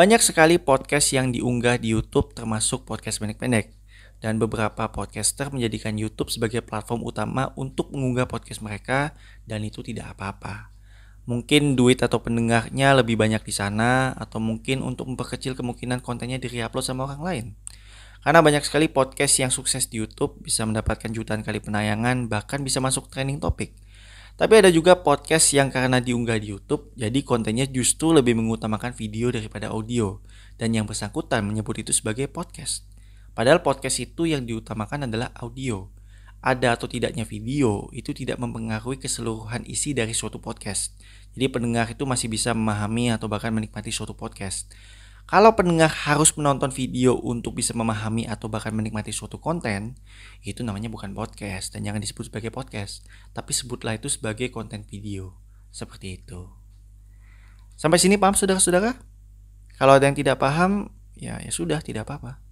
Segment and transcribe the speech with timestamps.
[0.00, 3.76] Banyak sekali podcast yang diunggah di YouTube termasuk podcast pendek-pendek.
[4.16, 9.12] Dan beberapa podcaster menjadikan YouTube sebagai platform utama untuk mengunggah podcast mereka
[9.44, 10.72] dan itu tidak apa-apa.
[11.28, 16.80] Mungkin duit atau pendengarnya lebih banyak di sana atau mungkin untuk memperkecil kemungkinan kontennya di-upload
[16.80, 17.46] sama orang lain.
[18.24, 22.80] Karena banyak sekali podcast yang sukses di YouTube bisa mendapatkan jutaan kali penayangan bahkan bisa
[22.80, 23.76] masuk trending topik.
[24.34, 29.30] Tapi ada juga podcast yang karena diunggah di YouTube, jadi kontennya justru lebih mengutamakan video
[29.30, 30.20] daripada audio.
[30.60, 32.84] Dan yang bersangkutan menyebut itu sebagai podcast.
[33.32, 35.88] Padahal podcast itu yang diutamakan adalah audio.
[36.40, 40.96] Ada atau tidaknya video itu tidak mempengaruhi keseluruhan isi dari suatu podcast.
[41.36, 44.72] Jadi pendengar itu masih bisa memahami atau bahkan menikmati suatu podcast.
[45.30, 49.94] Kalau pendengar harus menonton video untuk bisa memahami atau bahkan menikmati suatu konten,
[50.42, 55.38] itu namanya bukan podcast dan jangan disebut sebagai podcast, tapi sebutlah itu sebagai konten video.
[55.70, 56.50] Seperti itu.
[57.78, 58.98] Sampai sini paham saudara-saudara?
[59.78, 62.42] Kalau ada yang tidak paham, ya ya sudah tidak apa-apa.